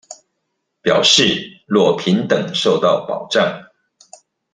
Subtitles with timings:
[0.81, 3.67] 表示若平等受到保障